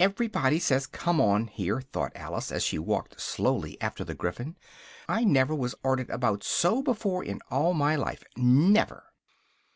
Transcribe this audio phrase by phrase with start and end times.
[0.00, 4.56] "Everybody says 'come on!' here," thought Alice as she walked slowly after the Gryphon;
[5.08, 9.12] "I never was ordered about so before in all my life never!"